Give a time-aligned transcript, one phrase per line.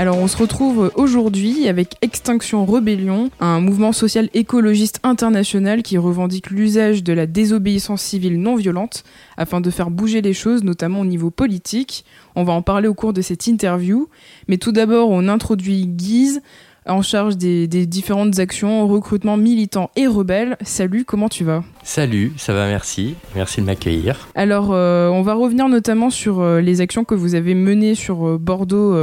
[0.00, 6.48] Alors on se retrouve aujourd'hui avec Extinction Rebellion, un mouvement social écologiste international qui revendique
[6.48, 9.04] l'usage de la désobéissance civile non violente
[9.36, 12.06] afin de faire bouger les choses, notamment au niveau politique.
[12.34, 14.08] On va en parler au cours de cette interview,
[14.48, 16.40] mais tout d'abord on introduit Guise,
[16.86, 20.56] en charge des, différentes actions, recrutement militant et rebelle.
[20.62, 21.62] Salut, comment tu vas?
[21.82, 23.14] Salut, ça va, merci.
[23.34, 24.28] Merci de m'accueillir.
[24.34, 28.26] Alors, euh, on va revenir notamment sur euh, les actions que vous avez menées sur
[28.26, 28.96] euh, Bordeaux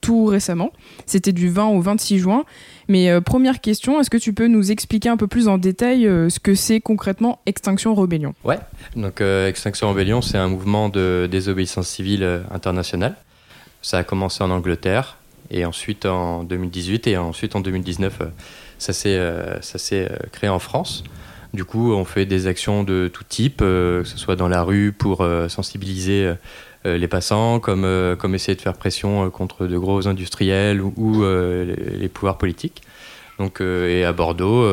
[0.00, 0.70] tout récemment.
[1.06, 2.44] C'était du 20 au 26 juin.
[2.88, 6.38] Mais première question, est-ce que tu peux nous expliquer un peu plus en détail ce
[6.38, 8.34] que c'est concrètement Extinction Rebellion?
[8.44, 8.58] Ouais,
[8.94, 13.16] donc Extinction Rebellion, c'est un mouvement de désobéissance civile internationale.
[13.80, 15.16] Ça a commencé en Angleterre,
[15.50, 18.26] et ensuite en 2018 et ensuite en 2019, euh,
[18.78, 19.58] ça s'est euh,
[19.92, 21.04] euh, créé en France.
[21.52, 24.90] Du coup, on fait des actions de tout type, que ce soit dans la rue
[24.90, 26.32] pour sensibiliser
[26.84, 32.38] les passants, comme, comme essayer de faire pression contre de gros industriels ou, les, pouvoirs
[32.38, 32.82] politiques.
[33.38, 34.66] Donc, et à Bordeaux,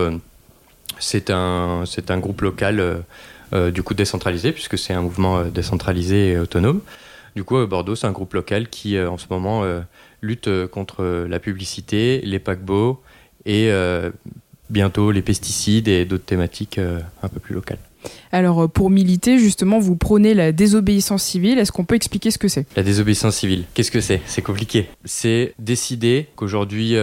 [0.98, 3.04] c'est un, un groupe local
[3.54, 6.82] du coup décentralisé, puisque c'est un mouvement décentralisé et autonome.
[7.36, 9.64] Du coup, Bordeaux, c'est un groupe local qui, en ce moment,
[10.22, 13.02] lutte euh, contre la publicité, les paquebots
[13.46, 14.12] et euh,
[14.70, 17.80] bientôt les pesticides et d'autres thématiques euh, un peu plus locales.
[18.32, 21.60] Alors pour militer, justement, vous prônez la désobéissance civile.
[21.60, 22.66] Est-ce qu'on peut expliquer ce que c'est?
[22.76, 24.22] La désobéissance civile, qu'est-ce que c'est?
[24.26, 24.88] C'est compliqué.
[25.06, 26.96] C'est décider qu'aujourd'hui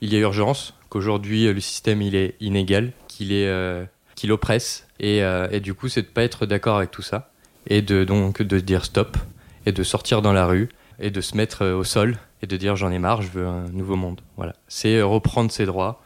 [0.00, 3.50] il y a urgence, qu'aujourd'hui le système il est inégal, qu'il est
[4.14, 7.32] qu'il oppresse, et, et, du coup c'est de pas être d'accord avec tout ça,
[7.66, 9.16] et de donc de dire stop,
[9.66, 10.68] et de sortir dans la rue,
[11.00, 13.68] et de se mettre au sol et de dire j'en ai marre, je veux un
[13.72, 14.20] nouveau monde.
[14.36, 16.02] Voilà, c'est reprendre ses droits,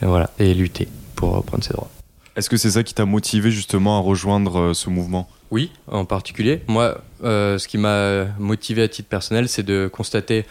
[0.00, 1.90] et voilà, et lutter pour reprendre ses droits.
[2.34, 5.28] Est-ce que c'est ça qui t'a motivé justement à rejoindre euh, ce mouvement?
[5.50, 6.62] Oui, en particulier.
[6.66, 10.46] Moi, euh, ce qui m'a motivé à titre personnel, c'est de constater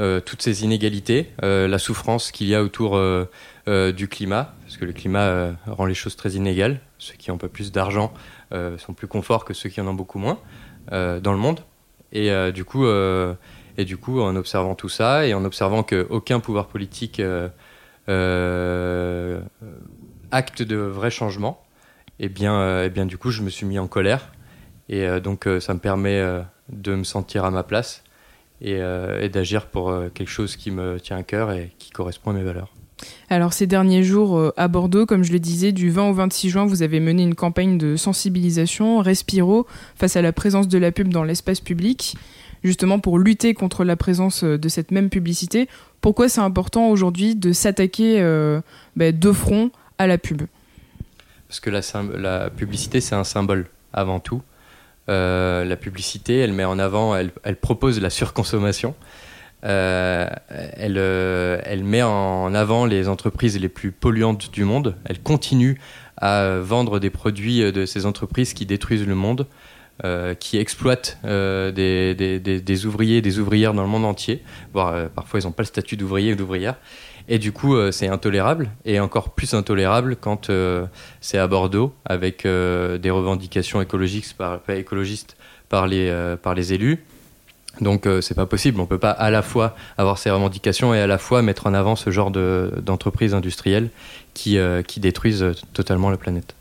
[0.00, 2.98] euh, toutes ces inégalités, la souffrance qu'il y a autour
[3.66, 6.80] du climat, parce que le climat rend les choses très inégales.
[6.98, 8.14] Ceux qui ont un peu plus d'argent
[8.50, 10.38] sont plus conforts que ceux qui en ont beaucoup moins
[10.90, 11.60] dans le monde.
[12.12, 12.86] Et du coup,
[13.78, 17.48] et du coup, en observant tout ça et en observant qu'aucun pouvoir politique euh,
[18.08, 19.40] euh,
[20.30, 21.62] acte de vrais changements,
[22.18, 24.32] et eh bien, euh, eh bien, du coup, je me suis mis en colère.
[24.88, 26.22] Et donc, ça me permet
[26.68, 28.04] de me sentir à ma place
[28.60, 28.78] et,
[29.28, 32.75] d'agir pour quelque chose qui me tient à cœur et qui correspond à mes valeurs.
[33.28, 36.66] Alors ces derniers jours à Bordeaux, comme je le disais, du 20 au 26 juin,
[36.66, 41.08] vous avez mené une campagne de sensibilisation, Respiro, face à la présence de la pub
[41.08, 42.16] dans l'espace public
[42.66, 45.68] justement pour lutter contre la présence euh, de cette même publicité.
[46.00, 48.60] Pourquoi c'est important aujourd'hui de s'attaquer euh,
[48.96, 50.42] bah, de front à la pub?
[51.48, 54.42] Parce que la, publicité, c'est un symbole avant tout.
[55.08, 58.94] Euh, la publicité, elle met en avant, elle, propose la surconsommation.
[59.62, 64.94] Elle, elle, met en avant les entreprises les plus polluantes du monde.
[65.04, 65.80] Elle continue
[66.16, 69.46] à vendre des produits de ces entreprises qui détruisent le monde.
[70.04, 74.42] Euh, qui exploitent euh, des, ouvriers et des ouvrières dans le monde entier,
[74.74, 76.74] voire euh, parfois ils n'ont pas le statut d'ouvrier ou d'ouvrière.
[77.28, 80.48] Et du coup, c'est intolérable, et encore plus intolérable quand
[81.20, 85.36] c'est à Bordeaux, avec des revendications écologiques, par, écologistes
[85.68, 87.02] par les, par les élus.
[87.80, 91.06] Donc c'est pas possible, on peut pas à la fois avoir ces revendications et à
[91.06, 93.90] la fois mettre en avant ce genre d'entreprises industrielles
[94.32, 95.44] qui, qui détruisent
[95.74, 96.54] totalement la planète.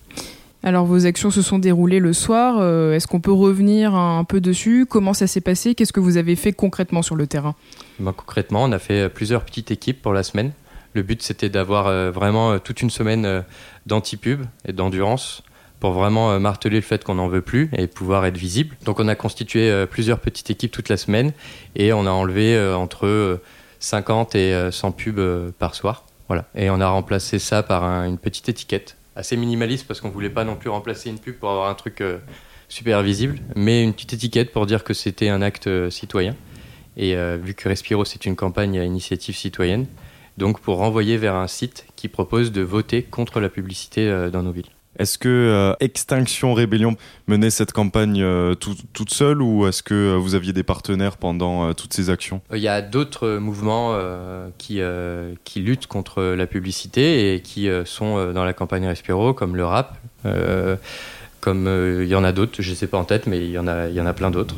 [0.65, 2.55] Alors vos actions se sont déroulées le soir.
[2.57, 4.87] Euh, est-ce qu'on peut revenir un, peu dessus?
[4.89, 5.75] Comment ça s'est passé?
[5.75, 7.53] Qu'est-ce que vous avez fait concrètement sur le terrain?
[7.99, 10.53] Ben, Concrètement, on a fait euh, plusieurs petites équipes pour la semaine.
[10.93, 13.43] Le but, c'était d'avoir euh, vraiment toute une semaine
[13.85, 15.43] d'anti-pub et d'endurance
[15.85, 18.75] pour vraiment marteler le fait qu'on n'en veut plus et pouvoir être visible.
[18.85, 21.31] Donc on a constitué plusieurs petites équipes toute la semaine
[21.75, 23.39] et on a enlevé entre
[23.79, 26.05] 50 et 100 pubs par soir.
[26.27, 26.45] Voilà.
[26.55, 30.43] Et on a remplacé ça par une petite étiquette assez minimaliste parce qu'on voulait pas
[30.43, 32.17] non plus remplacer une pub pour avoir un truc euh,
[32.67, 36.35] super visible, mais une petite étiquette pour dire que c'était un acte euh, citoyen.
[36.97, 39.85] Et euh, vu que Respiro c'est une campagne à initiative citoyenne,
[40.37, 44.51] donc pour renvoyer vers un site qui propose de voter contre la publicité dans nos
[44.51, 44.74] villes.
[44.97, 46.95] Est-ce que euh, Extinction Rébellion
[47.27, 51.17] menait cette campagne euh, tout- toute seule ou est-ce que euh, vous aviez des partenaires
[51.17, 52.41] pendant toutes ces actions?
[52.53, 53.97] Il y a d'autres mouvements
[54.57, 54.79] qui,
[55.43, 59.97] qui luttent contre la publicité et qui sont dans la campagne Respiro, comme le rap,
[61.41, 61.67] comme
[62.01, 63.67] il y en a d'autres, je ne sais pas en tête, mais il y en
[63.67, 64.55] a, il y en a plein d'autres,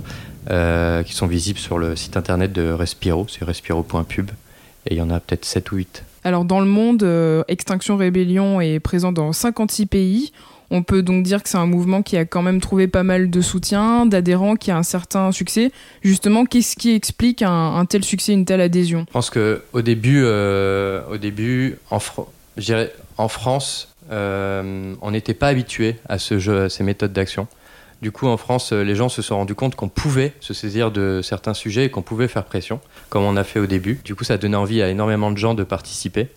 [1.06, 4.30] qui sont visibles sur le site internet de Respiro, c'est respiro.pub,
[4.86, 6.04] et il y en a peut-être 7 ou 8.
[6.28, 10.34] Alors dans le monde, euh, Extinction Rébellion est présent dans 56 pays.
[10.70, 13.30] On peut donc dire que c'est un mouvement qui a quand même trouvé pas mal
[13.30, 15.72] de soutien, d'adhérents, qui a un certain succès.
[16.02, 19.06] Justement, qu'est-ce qui explique un, tel succès, une telle adhésion?
[19.08, 25.96] Je pense que au début, euh, au début, en France, euh, on n'était pas habitué
[26.10, 27.48] à ce jeu, à ces méthodes d'action.
[28.02, 30.92] Du coup, en France, euh, les gens se sont rendus compte qu'on pouvait se saisir
[30.92, 32.80] de certains sujets et qu'on pouvait faire pression,
[33.10, 34.00] comme on a fait au début.
[34.06, 36.28] Du coup, ça a donné envie à énormément de gens de participer,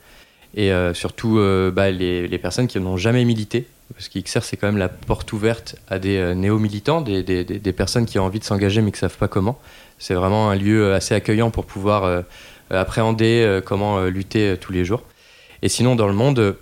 [0.54, 4.68] et euh, surtout euh, bah, les, personnes qui n'ont jamais milité, parce qu'XR, c'est quand
[4.68, 8.80] même la porte ouverte à des néo-militants, des, des- personnes qui ont envie de s'engager
[8.82, 9.58] mais qui ne savent pas comment.
[9.98, 12.22] C'est vraiment un lieu assez accueillant pour pouvoir
[12.70, 15.02] appréhender comment lutter tous les jours.
[15.62, 16.56] Et sinon, dans le monde,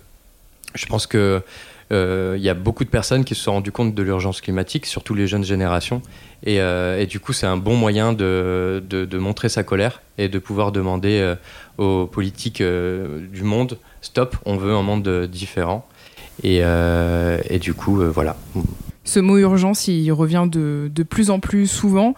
[0.73, 1.43] je pense que
[1.91, 5.15] il y a beaucoup de personnes qui se sont rendues compte de l'urgence climatique, surtout
[5.15, 6.01] les jeunes générations.
[6.45, 10.71] Et, euh, du coup, c'est un bon moyen de, montrer sa colère et de pouvoir
[10.71, 11.35] demander euh,
[11.77, 15.85] aux politiques euh, du monde stop, on veut un monde euh, différent.
[16.43, 18.37] Et, euh, du coup, euh, voilà.
[19.03, 22.15] Ce mot urgence, il revient de, plus en plus souvent.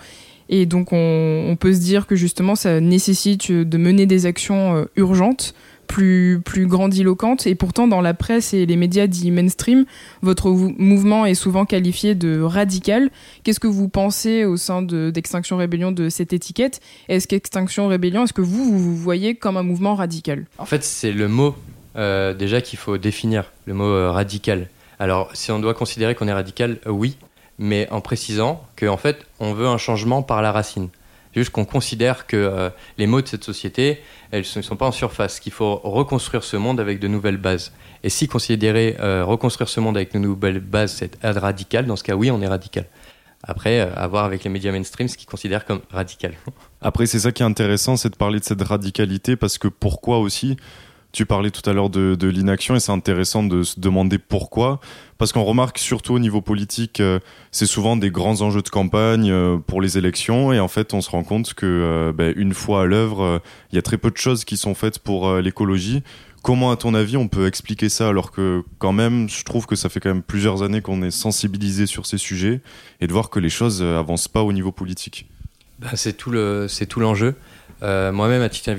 [0.50, 4.75] Et donc, on, on peut se dire que justement, ça nécessite de mener des actions
[4.75, 5.53] euh, urgentes,
[5.88, 7.48] plus, plus grandiloquentes.
[7.48, 9.86] Et pourtant, dans la presse et les médias dits mainstream,
[10.22, 13.10] votre mou- mouvement est souvent qualifié de radical.
[13.44, 16.80] Qu'est-ce que vous pensez au sein de- d'Extinction Rébellion de cette étiquette?
[17.10, 20.45] Est-ce qu'Extinction Rébellion, est-ce que vous, vous vous voyez comme un mouvement radical?
[20.57, 21.56] En fait, c'est le mot
[21.98, 24.68] euh, déjà qu'il faut définir, le mot euh, radical.
[25.00, 27.18] Alors, si on doit considérer qu'on est radical, euh, oui,
[27.60, 30.88] mais en précisant qu'en fait, on veut un changement par la racine.
[31.36, 34.01] Juste qu'on considère que euh, les mots de cette société,
[34.31, 37.72] elles ne sont pas en surface, qu'il faut reconstruire ce monde avec de nouvelles bases.
[38.04, 41.95] Et si considérer euh, reconstruire ce monde avec de nouvelles bases, c'est être radical, dans
[41.95, 42.86] ce cas, oui, on est radical.
[43.44, 46.33] Après, euh, à voir avec les médias mainstream ce qu'ils considèrent comme radical.
[46.81, 50.19] Après, c'est ça qui est intéressant, c'est de parler de cette radicalité, parce que pourquoi
[50.19, 50.57] aussi?
[51.11, 54.79] Tu parlais tout à l'heure de, de l'inaction, et c'est intéressant de se demander pourquoi,
[55.17, 57.19] parce qu'on remarque surtout au niveau politique, euh,
[57.51, 61.01] c'est souvent des grands enjeux de campagne euh, pour les élections, et en fait, on
[61.01, 63.41] se rend compte que euh, ben, une fois à l'œuvre,
[63.71, 66.01] il y a très peu de choses qui sont faites pour l'écologie.
[66.43, 69.75] Comment, à ton avis, on peut expliquer ça alors que, quand même, je trouve que
[69.75, 72.61] ça fait quand même plusieurs années qu'on est sensibilisé sur ces sujets
[72.99, 75.27] et de voir que les choses avancent pas au niveau politique?
[75.79, 77.35] Ben, c'est tout le c'est tout l'enjeu.
[77.83, 78.69] Euh, Moi-même à titre,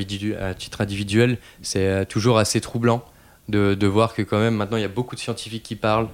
[0.81, 3.05] individuel, c'est euh, toujours assez troublant
[3.49, 6.09] de, voir que quand même maintenant il y a beaucoup de scientifiques qui parlent,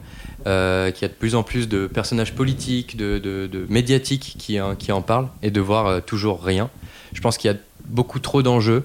[0.46, 5.02] euh, qu'il y a de plus en plus de personnages politiques, de, médiatiques qui, en-
[5.02, 6.70] parlent et de voir toujours rien.
[7.12, 8.84] Je pense qu'il y a beaucoup trop d'enjeux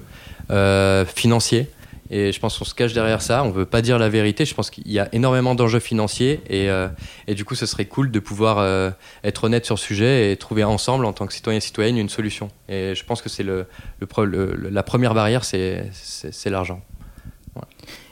[1.06, 1.68] financiers.
[2.10, 4.44] Et je pense qu'on se cache derrière ça, on veut pas dire la vérité.
[4.44, 6.88] Je pense qu'il y a énormément d'enjeux financiers et, euh,
[7.26, 8.90] et du coup, ce serait cool de pouvoir euh,
[9.24, 12.10] être honnête sur le sujet et trouver ensemble, en tant que citoyen et citoyenne, une
[12.10, 12.50] solution.
[12.68, 13.66] Et je pense que c'est le,
[14.00, 15.90] le le- la première barrière, c'est
[16.46, 16.82] l'argent.
[17.56, 17.60] Et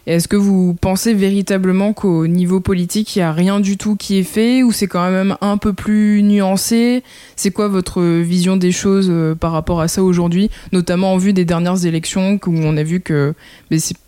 [0.07, 4.19] Est-ce que vous pensez véritablement qu'au niveau politique, il n'y a rien du tout qui
[4.19, 7.05] est fait ou c'est quand même un peu plus nuancé?
[7.37, 11.33] C'est quoi votre vision des choses euh, par rapport à ça aujourd'hui, notamment en vue
[11.33, 13.35] des dernières élections où on a vu que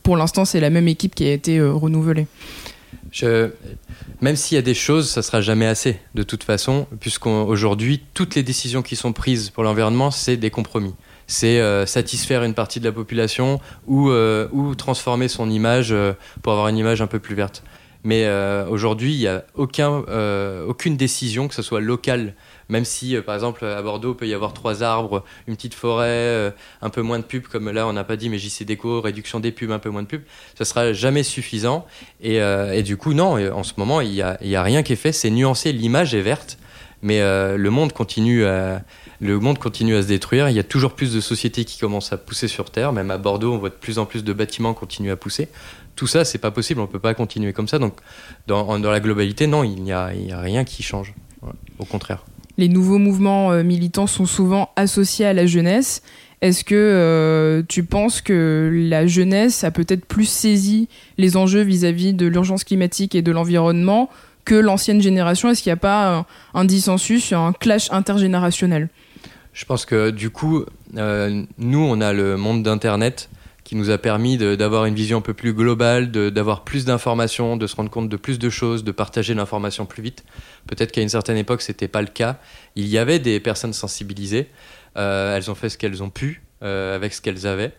[0.02, 2.26] pour l'instant c'est la même équipe qui a été euh, renouvelée?
[4.20, 8.34] Même s'il y a des choses, ça sera jamais assez, de toute façon, puisqu'aujourd'hui, toutes
[8.34, 10.94] les décisions qui sont prises pour l'environnement, c'est des compromis.
[11.26, 16.12] C'est euh, satisfaire une partie de la population ou, euh, ou transformer son image euh,
[16.42, 17.62] pour avoir une image un peu plus verte.
[18.06, 18.28] Mais
[18.68, 20.04] aujourd'hui, il n'y a aucun,
[20.68, 22.34] aucune décision, que ce soit locale,
[22.68, 26.52] même si, par exemple, à Bordeaux, il peut y avoir trois arbres, une petite forêt,
[26.82, 29.40] un peu moins de pubs, comme là, on n'a pas dit, mais JC Déco, réduction
[29.40, 31.86] des pubs, un peu moins de pubs, ça sera jamais suffisant.
[32.20, 34.92] Et, et du coup, non, en ce moment, il n'y a, y a rien qui
[34.92, 36.58] est fait, c'est nuancé, l'image est verte,
[37.04, 38.82] mais euh, le, monde continue à,
[39.20, 42.14] le monde continue à se détruire, il y a toujours plus de sociétés qui commencent
[42.14, 44.72] à pousser sur Terre, même à Bordeaux, on voit de plus en plus de bâtiments
[44.72, 45.48] continuer à pousser.
[45.96, 47.92] Tout ça, c'est pas possible, on peut pas continuer comme ça, donc
[48.46, 51.14] dans, la globalité, non, il n'y a, rien qui change,
[51.78, 52.24] au contraire.
[52.56, 56.02] Les nouveaux mouvements euh, militants sont souvent associés à la jeunesse.
[56.40, 62.14] Est-ce que euh, tu penses que la jeunesse a peut-être plus saisi les enjeux vis-à-vis
[62.14, 64.08] de l'urgence climatique et de l'environnement
[64.44, 68.88] que l'ancienne génération Est-ce qu'il n'y a pas un, un dissensus, un clash intergénérationnel?
[69.52, 70.64] Je pense que du coup,
[70.96, 73.30] euh, nous, on a le monde d'Internet
[73.62, 77.66] qui nous a permis d'avoir une vision un peu plus globale, d'avoir plus d'informations, de
[77.66, 80.22] se rendre compte de plus de choses, de partager l'information plus vite.
[80.66, 82.36] Peut-être qu'à une certaine époque, c'était pas le cas.
[82.76, 84.48] Il y avait des personnes sensibilisées.
[84.98, 87.72] Euh, elles ont fait ce qu'elles ont pu euh, avec ce qu'elles avaient.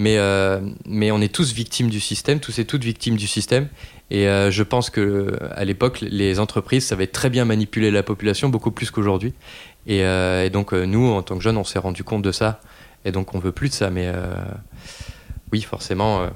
[0.00, 3.68] Mais, euh, mais on est tous victimes du système, tous et toutes victimes du système.
[4.10, 8.72] Et je pense que à l'époque, les entreprises savaient très bien manipuler la population, beaucoup
[8.72, 9.34] plus qu'aujourd'hui.
[9.86, 12.60] Et, et, donc nous, en tant que jeunes, on s'est rendu compte de ça.
[13.04, 13.88] Et donc on veut plus de ça.
[13.88, 14.10] Mais
[15.52, 16.28] oui, forcément, euh,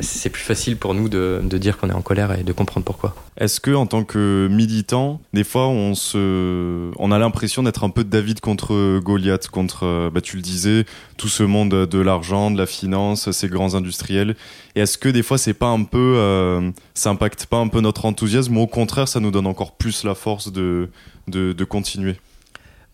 [0.00, 3.14] c'est plus facile pour nous de, dire qu'on est en colère et de comprendre pourquoi.
[3.36, 7.90] Est-ce que en tant que militant, des fois on se, on a l'impression d'être un
[7.90, 10.84] peu David contre Goliath, contre, euh, bah, tu le disais,
[11.16, 14.36] tout ce monde de l'argent, de la finance, ces grands industriels.
[14.74, 17.80] Et est-ce que des fois c'est pas un peu, euh, ça impacte pas un peu
[17.80, 20.88] notre enthousiasme ou au contraire ça nous donne encore plus la force de,
[21.28, 22.16] de, continuer?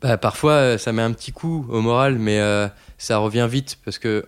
[0.03, 2.41] Bah, Parfois ça met un petit coup au moral, mais
[2.99, 4.27] ça revient vite parce que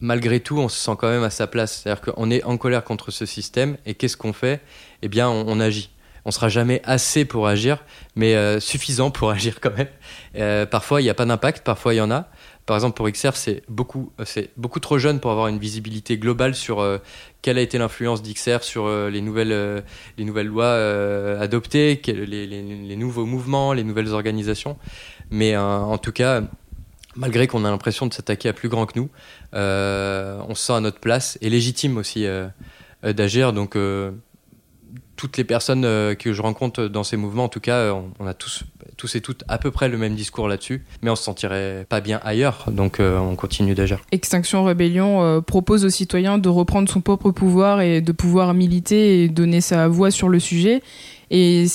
[0.00, 1.82] malgré tout, on se sent quand même à sa place.
[1.82, 4.60] C'est-à-dire qu'on est en colère contre ce système et qu'est-ce qu'on fait?
[5.02, 5.90] Eh bien, on, agit.
[6.24, 9.88] On sera jamais assez pour agir, mais euh, suffisant pour agir quand même.
[10.36, 12.28] Euh, parfois, il n'y a pas d'impact, parfois, il y en a.
[12.66, 14.12] Par exemple, pour XR, c'est beaucoup,
[14.58, 16.98] beaucoup trop jeune pour avoir une visibilité globale sur euh,
[17.40, 19.82] quelle a été l'influence d'XR sur les, nouvelles,
[20.18, 20.74] les nouvelles lois
[21.40, 24.76] adoptées, les, nouveaux mouvements, les nouvelles organisations.
[25.30, 26.42] Mais en tout cas,
[27.18, 29.10] malgré qu'on a l'impression de s'attaquer à plus grand que nous,
[29.54, 32.46] euh, on se sent à notre place et légitime aussi euh,
[33.04, 33.52] euh, d'agir.
[33.52, 33.76] Donc
[35.16, 35.82] toutes les personnes
[36.14, 38.62] que je rencontre dans ces mouvements, en tout cas, on, a tous,
[38.96, 42.00] tous et toutes à peu près le même discours là-dessus, mais on se sentirait pas
[42.00, 43.98] bien ailleurs, donc on continue d'agir.
[44.12, 49.28] Extinction Rébellion propose aux citoyens de reprendre son propre pouvoir et de pouvoir militer et
[49.28, 50.82] donner sa voix sur le sujet.
[51.30, 51.66] Et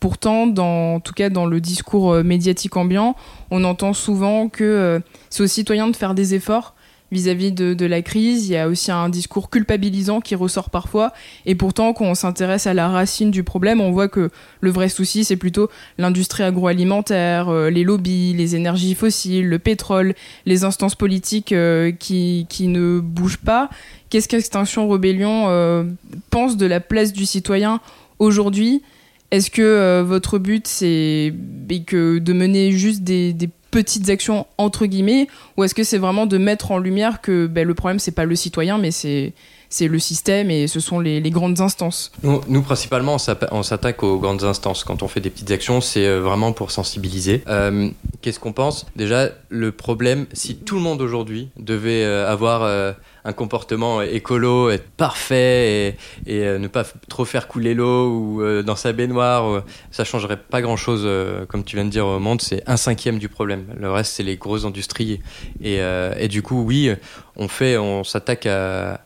[0.00, 3.14] pourtant, dans, en tout cas dans le discours médiatique ambiant,
[3.50, 6.74] on entend souvent que c'est aux citoyens de faire des efforts
[7.12, 8.48] vis-à-vis de, la crise.
[8.48, 11.12] Il y a aussi un discours culpabilisant qui ressort parfois.
[11.46, 14.30] Et pourtant, quand on s'intéresse à la racine du problème, on voit que
[14.60, 20.14] le vrai souci, c'est plutôt l'industrie agroalimentaire, euh, les lobbies, les énergies fossiles, le pétrole,
[20.46, 23.70] les instances politiques euh, qui, qui, ne bougent pas.
[24.10, 25.84] Qu'est-ce qu'Extinction Rebellion euh,
[26.30, 27.80] pense de la place du citoyen
[28.20, 28.82] aujourd'hui
[29.32, 31.34] Est-ce que votre but, c'est
[31.86, 33.34] que de mener juste des,
[33.70, 37.66] petites actions entre guillemets ou est-ce que c'est vraiment de mettre en lumière que ben,
[37.66, 39.32] le problème c'est pas le citoyen mais c'est
[39.72, 42.10] c'est le système et ce sont les, grandes instances?
[42.24, 43.16] Nous, principalement
[43.52, 46.72] on s'attaque aux grandes instances quand on fait des petites actions c'est euh, vraiment pour
[46.72, 47.44] sensibiliser.
[47.46, 47.88] Euh,
[48.20, 48.86] qu'est-ce qu'on pense?
[48.96, 54.88] Déjà le problème si tout le monde aujourd'hui devait euh, avoir un comportement écolo, être
[54.90, 55.96] parfait
[56.26, 60.04] et, euh, ne pas trop faire couler l'eau ou euh, dans sa baignoire, euh, ça
[60.04, 61.08] changerait pas grand chose,
[61.48, 63.66] comme tu viens de dire au monde, c'est un cinquième du problème.
[63.78, 65.20] Le reste, c'est les grosses industries.
[65.62, 66.90] Et, du coup, oui,
[67.36, 69.00] on fait, on s'attaque à,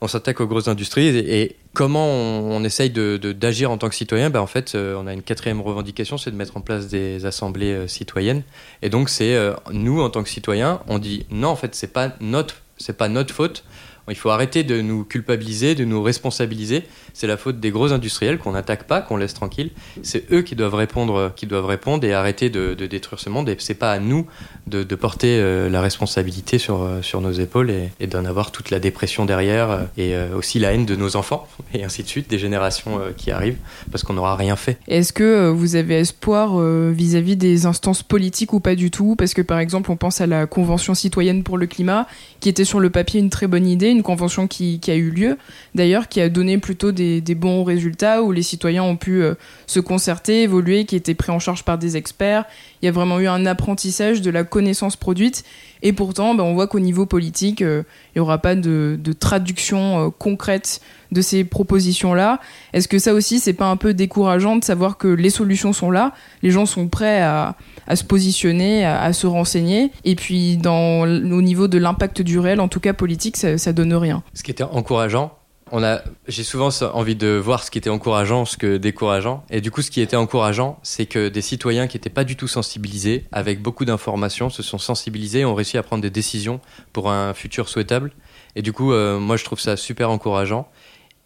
[0.00, 4.30] on s'attaque aux grosses industries et, comment on, essaye d'agir en tant que citoyen?
[4.30, 7.86] Ben En fait, on a une quatrième revendication, c'est de mettre en place des assemblées
[7.86, 8.42] citoyennes.
[8.82, 9.38] Et donc, c'est
[9.72, 13.08] nous, en tant que citoyens, on dit non, en fait, c'est pas notre c'est pas
[13.08, 13.64] notre faute.
[14.08, 16.84] Il faut arrêter de nous culpabiliser, de nous responsabiliser.
[17.12, 19.70] C'est la faute des gros industriels qu'on n'attaque pas, qu'on laisse tranquille.
[20.02, 23.48] C'est eux qui doivent répondre, qui doivent répondre et arrêter de, détruire ce monde.
[23.48, 24.26] Et c'est pas à nous
[24.66, 29.24] de, porter euh, la responsabilité sur, euh, nos épaules et, d'en avoir toute la dépression
[29.24, 33.00] derrière euh, et aussi la haine de nos enfants et ainsi de suite, des générations
[33.16, 33.58] qui arrivent
[33.90, 34.78] parce qu'on n'aura rien fait.
[34.86, 39.16] Est-ce que vous avez espoir vis-à-vis des instances politiques ou pas du tout?
[39.16, 42.06] Parce que par exemple, on pense à la Convention citoyenne pour le climat
[42.40, 45.38] qui était sur le papier une très bonne idée une convention qui, a eu lieu,
[45.74, 49.34] d'ailleurs, qui a donné plutôt des, bons résultats, où les citoyens ont pu euh,
[49.66, 52.44] se concerter, évoluer, qui étaient pris en charge par des experts.
[52.80, 55.44] Il y a vraiment eu un apprentissage de la connaissance produite.
[55.82, 57.82] Et pourtant, ben, on voit qu'au niveau politique, euh,
[58.14, 60.80] il n'y aura pas de, traduction euh, concrète
[61.12, 62.40] de ces propositions-là.
[62.72, 65.90] Est-ce que ça aussi, c'est pas un peu décourageant de savoir que les solutions sont
[65.90, 67.54] là, les gens sont prêts à,
[67.94, 72.68] se positionner, à, se renseigner, et puis dans, au niveau de l'impact du réel, en
[72.68, 74.22] tout cas politique, ça, ça donne rien.
[74.34, 75.35] Ce qui était encourageant,
[75.72, 79.44] on a, j'ai souvent envie de voir ce qui était encourageant, ce que décourageant.
[79.50, 82.36] Et du coup, ce qui était encourageant, c'est que des citoyens qui n'étaient pas du
[82.36, 86.60] tout sensibilisés, avec beaucoup d'informations, se sont sensibilisés ont réussi à prendre des décisions
[86.92, 88.12] pour un futur souhaitable.
[88.54, 90.68] Et du coup, euh, moi, je trouve ça super encourageant.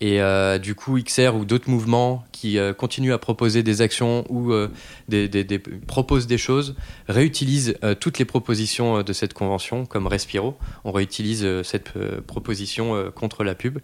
[0.03, 4.25] Et euh, du coup, XR ou d'autres mouvements qui euh, continuent à proposer des actions
[4.31, 4.69] ou euh,
[5.09, 6.75] des, des- des- proposent des choses
[7.09, 10.57] réutilisent euh, toutes les propositions euh, de cette convention, comme Respiro.
[10.85, 11.93] On réutilise euh, cette
[12.27, 13.79] proposition contre la pub.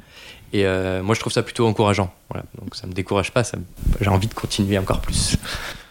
[0.54, 0.64] Et
[1.02, 2.14] moi, je trouve ça plutôt encourageant.
[2.30, 2.46] Voilà.
[2.58, 3.62] Donc ça me décourage pas, me-
[4.00, 5.36] j'ai envie de continuer encore plus.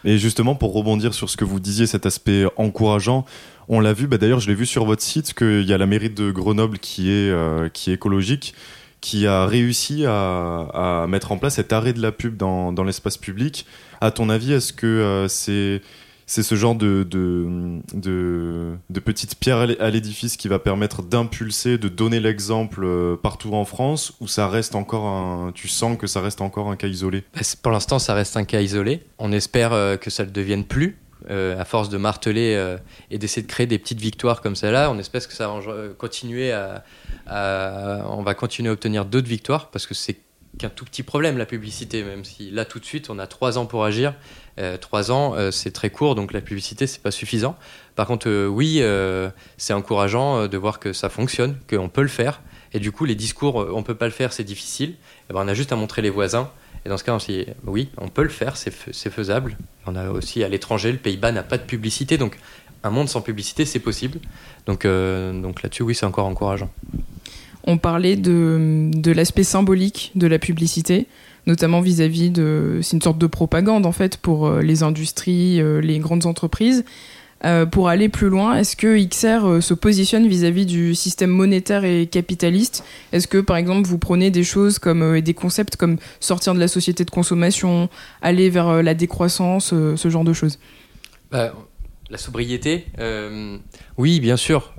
[0.05, 3.25] Et justement, pour rebondir sur ce que vous disiez, cet aspect encourageant,
[3.67, 5.85] on l'a vu, bah d'ailleurs, je l'ai vu sur votre site, qu'il y a la
[5.85, 7.31] mairie de Grenoble qui est,
[7.73, 8.55] qui est écologique,
[9.05, 13.67] qui a réussi à, mettre en place cet arrêt de la pub dans, l'espace public.
[14.01, 15.81] À ton avis, est-ce que euh, c'est.
[16.27, 17.03] Ce genre de,
[19.05, 23.53] petite pierre à l'é- à l'édifice qui va permettre d'impulser, de donner l'exemple euh, partout
[23.53, 25.53] en France, ou ça reste encore.
[25.53, 27.23] Tu sens que ça reste encore un cas isolé?
[27.35, 29.03] Bah, Pour l'instant, ça reste un cas isolé.
[29.19, 30.97] On espère euh, que ça ne le devienne plus.
[31.29, 32.77] Euh, à force de marteler euh,
[33.09, 35.93] et d'essayer de créer des petites victoires comme celle-là, on espère que ça va euh,
[35.93, 36.83] continuer à,
[38.07, 40.19] on va continuer à obtenir d'autres victoires parce que c'est
[40.59, 43.57] qu'un tout petit problème la publicité, même si là tout de suite on a trois
[43.57, 44.13] ans pour agir.
[44.79, 47.57] Trois ans, c'est très court, donc la publicité c'est pas suffisant.
[47.95, 48.81] Par contre, oui,
[49.57, 52.41] c'est encourageant de voir que ça fonctionne, qu'on peut le faire.
[52.71, 54.95] Et du coup, les discours, on peut pas le faire, c'est difficile.
[55.29, 56.49] Eh ben, on a juste à montrer les voisins.
[56.85, 59.57] Et dans ce cas, on s'est dit, oui, on peut le faire, c'est faisable.
[59.87, 62.37] On a aussi à l'étranger, le Pays-Bas n'a pas de publicité, donc
[62.83, 64.19] un monde sans publicité, c'est possible.
[64.67, 66.69] Donc, euh, donc là-dessus, oui, c'est encore encourageant.
[67.63, 71.07] On parlait de, de l'aspect symbolique de la publicité,
[71.47, 72.79] notamment vis-à-vis de.
[72.83, 76.85] C'est une sorte de propagande en fait pour euh, les industries, euh, les grandes entreprises.
[77.43, 81.83] Euh, pour aller plus loin, est-ce que XR euh, se positionne vis-à-vis du système monétaire
[81.83, 82.83] et capitaliste?
[83.11, 86.59] Est-ce que par exemple vous prenez des choses comme euh, des concepts comme sortir de
[86.59, 87.89] la société de consommation,
[88.21, 90.59] aller vers la décroissance, ce genre de choses?
[91.29, 91.53] Bah,
[92.09, 92.85] la sobriété,
[93.97, 94.73] oui, bien sûr.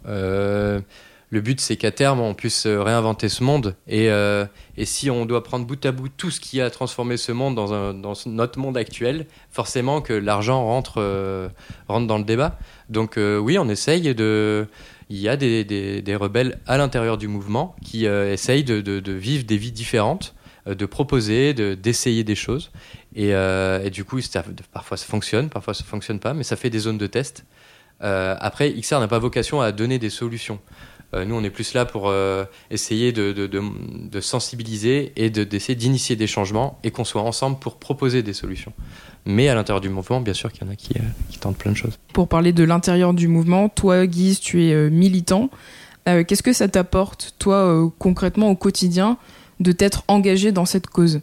[1.31, 3.75] Le but, c'est qu'à terme, on puisse euh, réinventer ce monde.
[3.89, 7.17] Et, euh, et si on doit prendre bout à bout tout ce qui a transformé
[7.17, 11.49] ce monde dans, notre monde actuel, forcément que l'argent rentre, euh,
[11.89, 12.59] dans le débat.
[12.89, 14.67] Donc oui, on essaye de...
[15.09, 19.73] Il y a des, rebelles à l'intérieur du mouvement qui essayent de, vivre des vies
[19.73, 20.35] différentes,
[20.67, 22.71] de proposer, de- d'essayer des choses.
[23.15, 23.33] Et,
[23.91, 24.19] du coup,
[24.73, 27.45] parfois ça fonctionne, parfois ça fonctionne pas, mais ça fait des zones de test.
[28.01, 30.61] Après, XR n'a pas vocation à donner des solutions.
[31.17, 33.63] Euh, nous, on est plus là pour euh, essayer de, de- de-
[34.11, 38.33] de sensibiliser et de- d'essayer d'initier des changements et qu'on soit ensemble pour proposer des
[38.33, 38.73] solutions.
[39.25, 41.59] Mais à l'intérieur du mouvement, bien sûr qu'il y en a qui, euh, qui tentent
[41.59, 41.99] plein de choses.
[42.13, 45.51] Pour parler de l'intérieur du mouvement, toi Guise, tu es militant.
[46.07, 49.17] Qu'est-ce que ça t'apporte, toi, concrètement au quotidien,
[49.59, 51.21] de t'être engagé dans cette cause?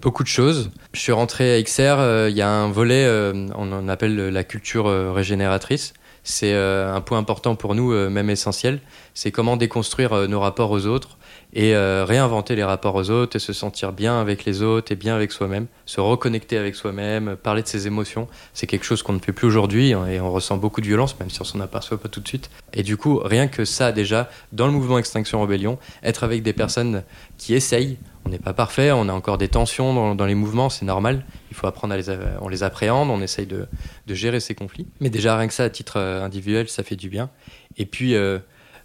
[0.00, 0.70] Beaucoup de choses.
[0.94, 4.16] Je suis rentré à XR, euh, il y a un volet, euh, on en appelle
[4.28, 5.92] la culture euh, régénératrice.
[6.24, 8.80] C'est euh, un point important pour nous, euh, même essentiel.
[9.14, 11.18] C'est comment déconstruire euh, nos rapports aux autres
[11.54, 14.96] et euh, réinventer les rapports aux autres et se sentir bien avec les autres et
[14.96, 18.28] bien avec soi-même, se reconnecter avec soi-même, parler de ses émotions.
[18.54, 21.18] C'est quelque chose qu'on ne fait plus aujourd'hui hein, et on ressent beaucoup de violence,
[21.20, 22.50] même si on s'en aperçoit pas tout de suite.
[22.72, 26.54] Et du coup, rien que ça, déjà, dans le mouvement Extinction Rebellion, être avec des
[26.54, 27.02] personnes
[27.36, 30.70] qui essayent, on n'est pas parfait, on a encore des tensions dans, dans les mouvements,
[30.70, 31.24] c'est normal.
[31.50, 32.04] Il faut apprendre à les,
[32.40, 33.66] on les appréhende, on essaye de,
[34.06, 34.86] de gérer ces conflits.
[35.00, 37.30] Mais déjà, rien que ça, à titre euh, individuel, ça fait du bien.
[37.76, 38.38] Et puis, euh,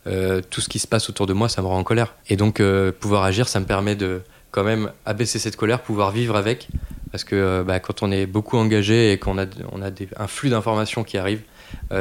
[0.08, 2.16] euh, tout ce qui se passe autour de moi, ça me rend en colère.
[2.30, 6.12] Et donc, euh, pouvoir agir, ça me permet de quand même abaisser cette colère, pouvoir
[6.12, 6.68] vivre avec.
[7.12, 10.10] Parce que euh, bah, quand on est beaucoup engagé et qu'on a, on a des-
[10.18, 11.42] un flux d'informations qui arrive,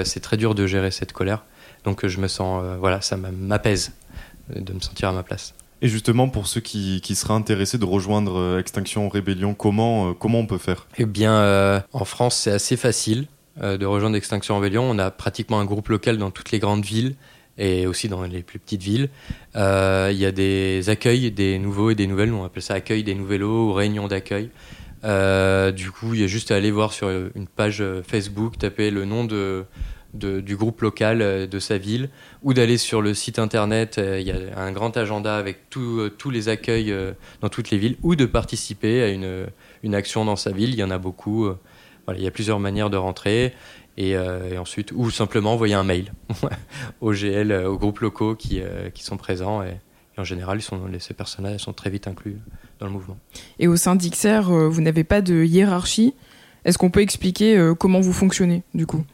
[0.04, 1.42] c'est très dur de gérer cette colère.
[1.84, 3.92] Donc, je me sens, voilà, ça m'apaise
[4.54, 5.54] de me sentir à ma place.
[5.82, 10.46] Et justement, pour ceux qui, qui seraient intéressés de rejoindre Extinction Rébellion, comment, comment on
[10.46, 10.86] peut faire?
[10.98, 13.26] Eh bien, en France, c'est assez facile
[13.60, 14.84] de rejoindre Extinction Rebellion.
[14.88, 17.14] On a pratiquement un groupe local dans toutes les grandes villes
[17.58, 19.08] et aussi dans les plus petites villes.
[19.54, 22.32] Euh, Il y a des accueils des nouveaux et des nouvelles.
[22.32, 24.50] On appelle ça accueil des nouvellos ou réunion d'accueil.
[25.04, 28.90] Euh, du coup, il y a juste à aller voir sur une page Facebook, taper
[28.90, 29.64] le nom de,
[30.12, 32.08] du groupe local euh, de sa ville,
[32.42, 33.98] ou d'aller sur le site internet.
[33.98, 36.94] Il y a un grand agenda avec tout, tous les accueils
[37.40, 39.46] dans toutes les villes, ou de participer à une,
[39.82, 40.70] une action dans sa ville.
[40.70, 41.48] Il y en a beaucoup.
[42.06, 43.52] Voilà, il y a plusieurs manières de rentrer.
[43.98, 46.12] Et, euh, et ensuite, ou simplement envoyer un mail
[47.00, 49.62] au GL, euh, aux groupes locaux qui, euh, qui sont présents.
[49.62, 49.78] Et,
[50.16, 52.36] et en général, ils sont, les- ces personnes-là elles sont très vite inclus
[52.78, 53.16] dans le mouvement.
[53.58, 56.14] Et au sein d'XR, euh, vous n'avez pas de hiérarchie.
[56.66, 59.04] Est-ce qu'on peut expliquer euh, comment vous fonctionnez, du coup?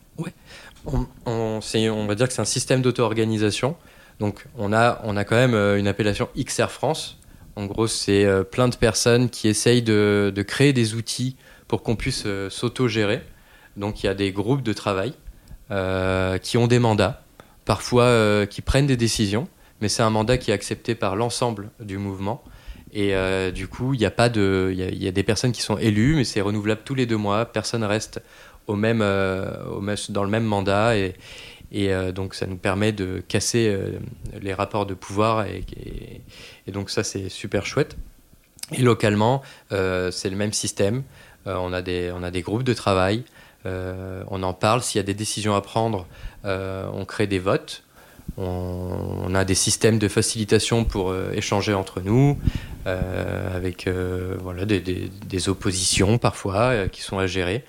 [0.84, 3.76] On, on, on va dire que c'est un système d'auto-organisation.
[4.18, 7.18] Donc, on a, on a quand même euh, une appellation XR France.
[7.54, 11.36] En gros, c'est euh, plein de personnes qui essayent de, de créer des outils
[11.68, 13.22] pour qu'on puisse euh, s'auto-gérer.
[13.76, 15.14] Donc, il y a des groupes de travail
[15.70, 17.22] euh, qui ont des mandats,
[17.64, 19.48] parfois euh, qui prennent des décisions,
[19.80, 22.42] mais c'est un mandat qui est accepté par l'ensemble du mouvement.
[22.92, 26.24] Et euh, du coup, il y a y a- des personnes qui sont élues, mais
[26.24, 27.46] c'est renouvelable tous les deux mois.
[27.46, 28.20] Personne reste
[28.66, 31.14] au même, dans le même mandat et,
[32.14, 33.76] donc ça nous permet de casser
[34.40, 35.64] les rapports de pouvoir et,
[36.66, 37.96] et- donc ça c'est super chouette.
[38.72, 41.02] Et localement, c'est le même système.
[41.46, 43.24] On, a des, on a des groupes de travail,
[43.64, 44.82] on en parle.
[44.82, 46.06] S'il y a des décisions à prendre,
[46.44, 47.84] euh, on crée des votes.
[48.38, 52.38] On, a des systèmes de facilitation pour euh, échanger entre nous,
[52.86, 57.64] euh, avec euh, voilà, des, oppositions parfois euh, qui sont à gérer.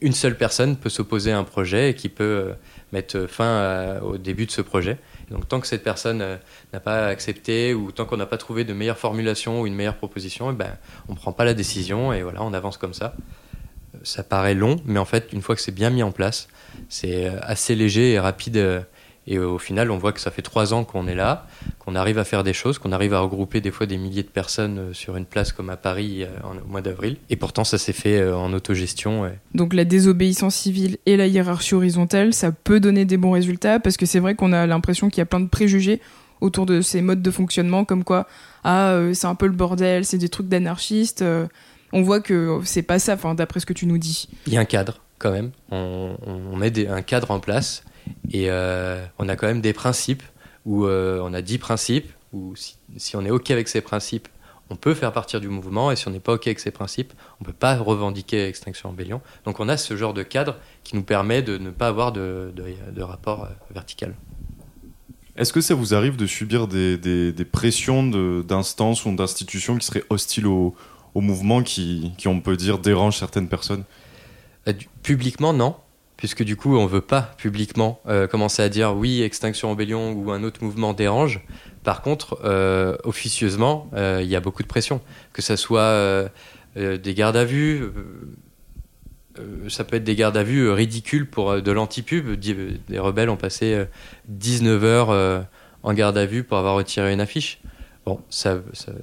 [0.00, 2.52] Une seule personne peut s'opposer à un projet et qui peut euh,
[2.92, 4.98] mettre fin au début de ce projet.
[5.30, 6.36] Donc tant que cette personne euh,
[6.72, 9.96] n'a pas accepté ou tant qu'on n'a pas trouvé de meilleure formulation ou une meilleure
[9.96, 10.76] proposition, eh ben,
[11.08, 13.14] on ne prend pas la décision et voilà, on avance comme ça.
[14.02, 16.48] Ça paraît long, mais en fait, une fois que c'est bien mis en place,
[16.88, 18.56] c'est euh, assez léger et rapide.
[18.56, 18.80] euh,
[19.26, 21.46] Et au final, on voit que ça fait trois ans qu'on est là,
[21.80, 24.28] qu'on arrive à faire des choses, qu'on arrive à regrouper des fois des milliers de
[24.28, 27.18] personnes euh, sur une place comme à Paris au mois d'avril.
[27.28, 29.30] Et pourtant, ça s'est fait en autogestion.
[29.54, 33.96] Donc la désobéissance civile et la hiérarchie horizontale, ça peut donner des bons résultats parce
[33.98, 36.00] que c'est vrai qu'on a l'impression qu'il y a plein de préjugés
[36.40, 38.26] autour de ces modes de fonctionnement, comme quoi
[38.64, 41.24] ah c'est un peu le bordel, c'est des trucs d'anarchistes.
[41.92, 44.28] On voit que c'est pas ça, enfin d'après ce que tu nous dis.
[44.46, 45.50] Il y a un cadre quand même.
[45.70, 47.82] On, on met des- un cadre en place
[48.30, 50.22] et euh, on a quand même des principes
[50.64, 54.28] où euh, on a 10 principes où si, si on est OK avec ces principes,
[54.70, 57.14] on peut faire partir du mouvement et si on n'est pas OK avec ces principes,
[57.40, 59.22] on peut pas revendiquer Extinction Rebellion.
[59.46, 62.52] Donc on a ce genre de cadre qui nous permet de ne pas avoir de,
[62.54, 64.14] de- de rapport euh, vertical.
[65.36, 69.78] Est-ce que ça vous arrive de subir des, des- des pressions de- d'instances ou d'institutions
[69.78, 70.74] qui seraient hostiles au,
[71.18, 73.84] au mouvement, qui, qui, on peut dire, dérangent certaines personnes
[74.66, 75.76] Euh, Publiquement, non.
[76.16, 80.32] Puisque du coup, on veut pas publiquement euh, commencer à dire oui, Extinction Rebellion ou
[80.32, 81.40] un autre mouvement dérange.
[81.84, 85.00] Par contre, euh, officieusement, il y a beaucoup de pression.
[85.32, 86.28] Que ça soit
[86.76, 87.84] des gardes à vue,
[89.68, 92.34] ça peut être des gardes à vue ridicules pour de l'anti-pub.
[92.34, 93.84] Des rebelles ont passé euh,
[94.28, 95.46] 19 heures
[95.82, 97.60] en garde à vue pour avoir retiré une affiche.
[98.08, 98.56] Bon, ça,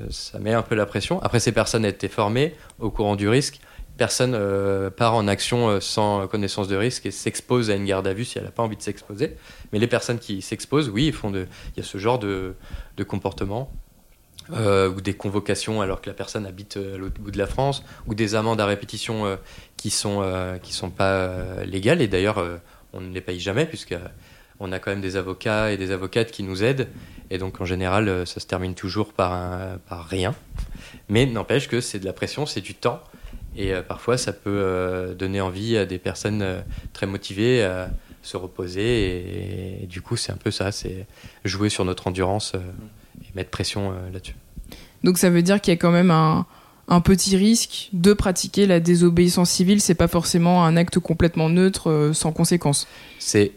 [0.10, 1.22] ça, met un peu la pression.
[1.22, 3.60] Après, ces personnes étaient formées au courant du risque
[3.98, 8.08] personne euh, part en action euh, sans connaissance de risque et s'expose à une garde
[8.08, 9.38] à vue si elle n'a pas envie de s'exposer.
[9.72, 12.56] Mais les personnes qui s'exposent, oui, font de, il y a ce genre de,
[12.98, 13.70] de comportement.
[14.54, 17.84] euh, ou des convocations alors que la personne habite à l'autre bout de la France,
[18.08, 19.38] ou des amendes à répétition
[19.78, 20.24] qui sont
[20.64, 22.44] qui sont pas légales et d'ailleurs
[22.94, 23.96] on ne les paye jamais puisque
[24.60, 26.88] on a quand même des avocats et des avocates qui nous aident
[27.30, 30.34] et donc en général euh, ça se termine toujours par un- par rien.
[31.10, 33.02] Mais n'empêche que c'est de la pression, c'est du temps
[33.58, 37.90] et euh, parfois, ça peut euh, donner envie à des personnes euh, très motivées à
[38.22, 38.82] se reposer.
[38.82, 41.06] Et, et du coup, c'est un peu ça, c'est
[41.46, 42.54] jouer sur notre endurance
[43.22, 44.36] et mettre pression là-dessus.
[45.04, 46.46] Donc ça veut dire qu'il y a quand même un,
[46.90, 49.80] un petit risque de pratiquer la désobéissance civile.
[49.80, 52.88] C'est pas forcément un acte complètement neutre, sans conséquence.
[53.20, 53.54] C'est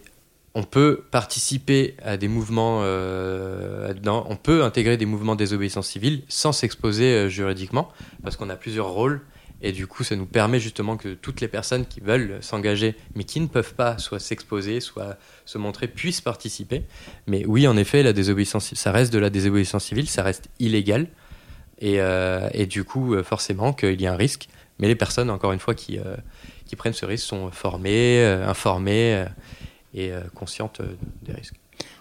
[0.59, 6.23] on peut participer à des mouvements, euh, on peut intégrer des mouvements de désobéissance civile
[6.27, 7.93] sans s'exposer euh, juridiquement,
[8.25, 9.21] parce qu'on a plusieurs rôles.
[9.63, 13.23] Et du coup, ça nous permet justement que toutes les personnes qui veulent s'engager, mais
[13.23, 16.83] qui ne peuvent pas soit s'exposer, soit se montrer, puissent participer.
[17.29, 21.07] Mais oui, en effet, la désobéissance, ça reste de la désobéissance civile, ça reste illégal.
[21.81, 24.49] Et, euh, du coup, forcément qu'il y a un risque.
[24.81, 26.01] Mais les personnes, encore une fois, qui,
[26.77, 29.25] prennent ce risque sont formées, informées
[29.95, 31.55] et euh, conscientes euh, des risques.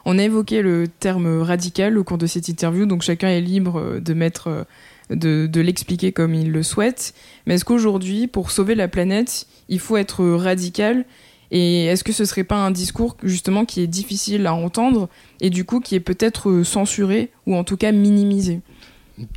[0.06, 3.80] On a évoqué le terme radical au cours de cette interview, donc chacun est libre
[3.80, 4.66] euh, de mettre,
[5.10, 7.14] de, de l'expliquer comme il le souhaite.
[7.46, 11.06] Mais est-ce qu'aujourd'hui, pour sauver la planète, il faut être radical?
[11.52, 15.08] Et est-ce que ce serait pas un discours justement qui est difficile à entendre
[15.40, 18.60] et du coup qui est peut-être censuré ou en tout cas minimisé?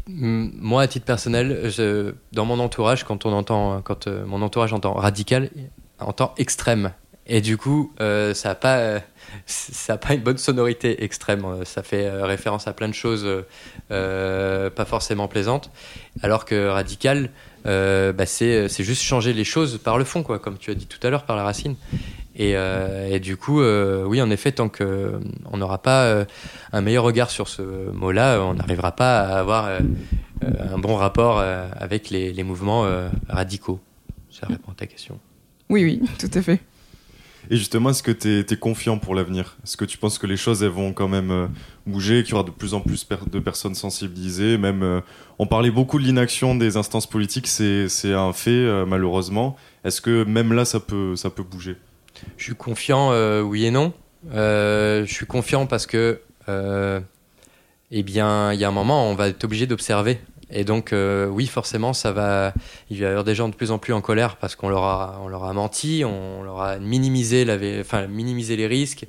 [0.08, 4.72] Moi, à titre personnel, je- dans mon entourage, quand on entend, quand euh, mon entourage
[4.72, 5.50] entend radical,
[6.00, 6.92] entend extrême.
[7.26, 8.98] Et du coup, euh, ça n'a pas, euh,
[9.46, 11.44] ça pas une bonne sonorité extrême.
[11.44, 13.26] Euh, Ça fait référence à plein de choses
[13.88, 15.70] pas forcément plaisantes.
[16.22, 17.30] Alors que radical,
[17.64, 21.04] bah, c'est juste changer les choses par le fond, quoi, comme tu as dit tout
[21.06, 21.76] à l'heure, par la racine.
[22.36, 26.24] Et, du coup, oui, en effet, tant qu'on n'aura pas
[26.72, 29.68] un meilleur regard sur ce mot-là, on n'arrivera pas à avoir
[30.42, 32.86] un bon rapport avec les, les mouvements
[33.28, 33.80] radicaux.
[34.30, 35.18] Ça répond à ta question.
[35.68, 36.60] Oui, oui, tout à fait.
[37.52, 39.56] Et justement, est-ce que tu es, confiant pour l'avenir?
[39.64, 41.46] Est-ce que tu penses que les choses elles vont quand même euh,
[41.84, 44.56] bouger, qu'il y aura de plus en plus de personnes sensibilisées?
[44.56, 45.00] Même, euh,
[45.40, 49.56] on parlait beaucoup de l'inaction des instances politiques, c'est un fait euh, malheureusement.
[49.84, 51.76] Est-ce que même là, ça peut, ça peut bouger?
[52.36, 53.10] Je suis confiant,
[53.40, 53.92] oui et non.
[54.32, 59.42] Je suis confiant parce que, eh bien, il y a un moment, on va être
[59.42, 60.20] obligé d'observer
[60.52, 62.52] Et donc, euh, oui, forcément, ça va.
[62.90, 64.84] Il va y avoir des gens de plus en plus en colère parce qu'on leur
[64.84, 67.46] a, on leur a menti, on leur a minimisé,
[67.80, 69.06] enfin, les risques.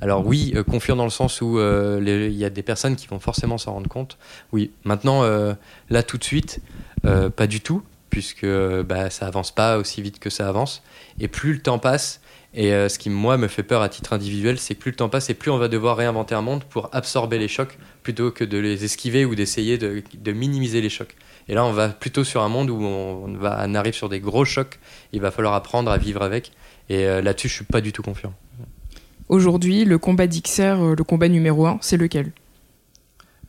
[0.00, 3.06] Alors oui, euh, confiant dans le sens où euh, il y a des personnes qui
[3.08, 4.16] vont forcément s'en rendre compte.
[4.52, 5.54] Oui, maintenant, euh,
[5.90, 6.60] là tout de suite,
[7.02, 10.82] pas du tout, puisque bah, ça avance pas aussi vite que ça avance.
[11.20, 12.20] Et plus le temps passe,
[12.54, 14.96] et euh, ce qui moi me fait peur à titre individuel, c'est que plus le
[14.96, 18.30] temps passe et plus on va devoir réinventer un monde pour absorber les chocs plutôt
[18.30, 21.14] que de les esquiver ou d'essayer de, de minimiser les chocs.
[21.48, 24.20] Et là, on va plutôt sur un monde où on, va, on arrive sur des
[24.20, 24.78] gros chocs.
[25.12, 26.52] Il va falloir apprendre à vivre avec.
[26.88, 28.34] Et euh, là-dessus, je suis pas du tout confiant.
[29.28, 32.32] Aujourd'hui, le combat d'Ixer, euh, le combat numéro un, c'est lequel?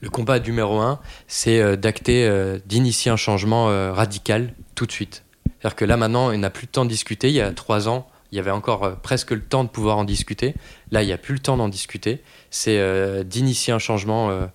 [0.02, 5.26] Le combat numéro un, c'est d'acter, d'initier un changement radical tout de suite.
[5.44, 7.28] C'est-à-dire que là maintenant, il n'a plus le temps de discuter.
[7.28, 9.98] Il y a trois ans, il y avait encore euh, presque le temps de pouvoir
[9.98, 10.56] en discuter.
[10.92, 12.22] Là, il n'y a plus le temps d'en discuter.
[12.52, 14.46] C'est euh, d'initier un changement euh,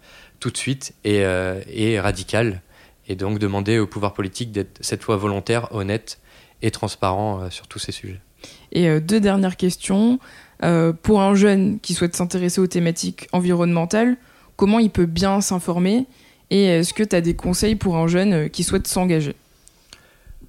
[0.40, 1.22] tout de suite et,
[1.72, 2.60] et radical.
[3.08, 6.20] Et donc demander au pouvoir politique d'être cette fois volontaire, honnête
[6.60, 8.20] et transparent sur tous ces sujets.
[8.72, 10.18] Et deux dernières questions.
[11.02, 14.18] Pour un jeune qui souhaite s'intéresser aux thématiques environnementales,
[14.56, 16.06] comment il peut bien s'informer?
[16.50, 19.34] Et est-ce que tu as des conseils pour un jeune qui souhaite s'engager?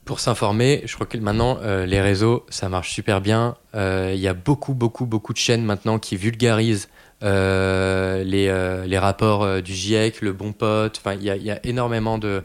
[0.06, 3.58] Pour s'informer, je crois que maintenant, euh, les réseaux, ça marche super bien.
[3.74, 6.90] Euh, Il y a beaucoup, beaucoup, beaucoup de chaînes maintenant qui vulgarisent
[7.24, 11.00] euh, les, rapports du GIEC, le Bon Pote.
[11.00, 12.44] Enfin, il y a, énormément de,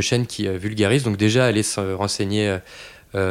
[0.00, 1.02] chaînes qui vulgarisent.
[1.02, 2.56] Donc déjà, allez se renseigner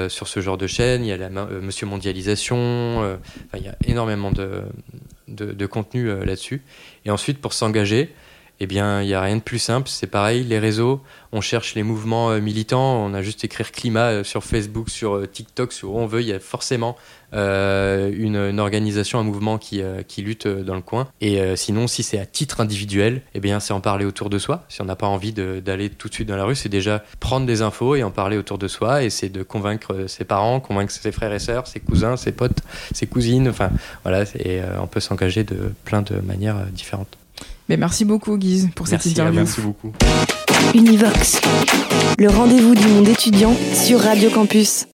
[0.10, 1.06] sur ce genre de chaîne.
[1.06, 3.18] Il y a la Monsieur Mondialisation.
[3.56, 4.63] il y a énormément de,
[5.30, 6.62] de, contenu là-dessus.
[7.06, 8.13] Et ensuite, pour s'engager,
[8.60, 9.88] eh bien, il n'y a rien de plus simple.
[9.89, 14.10] C'est pareil, les réseaux, on cherche les mouvements euh, militants, on a juste écrire climat
[14.10, 16.22] euh, sur Facebook, sur euh, TikTok, sur où on veut.
[16.22, 16.96] Il y a forcément
[17.34, 19.84] une, organisation, un mouvement qui,
[20.20, 21.10] lutte dans le coin.
[21.20, 24.63] Et sinon, si c'est à titre individuel, eh bien, c'est en parler autour de soi.
[24.70, 27.46] Si on n'a pas envie d'aller tout de suite dans la rue, c'est déjà prendre
[27.46, 29.04] des infos et en parler autour de soi.
[29.04, 32.62] Et c'est de convaincre ses parents, convaincre ses frères et sœurs, ses cousins, ses potes,
[32.93, 33.50] ses cousines.
[33.50, 33.72] Enfin,
[34.04, 37.17] voilà, et on peut s'engager de plein de manières différentes.
[37.69, 39.39] Ben, Merci beaucoup, Guise, pour cette Merci, interview.
[39.39, 39.91] merci beaucoup.
[40.73, 41.39] Univox,
[42.17, 44.86] le rendez-vous du monde étudiant sur Radio Campus.